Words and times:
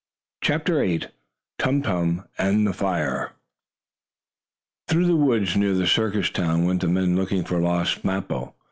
CHAPTER 0.43 0.79
VIII 0.83 1.03
TUM 1.59 1.83
TUM 1.83 2.25
AND 2.39 2.65
THE 2.65 2.73
FIRE 2.73 3.33
Through 4.87 5.05
the 5.05 5.15
woods, 5.15 5.55
near 5.55 5.75
the 5.75 5.85
circus 5.85 6.31
town, 6.31 6.65
went 6.65 6.81
the 6.81 6.87
men 6.87 7.15
looking 7.15 7.43
for 7.43 7.59
lost 7.59 8.03
Mappo. 8.03 8.55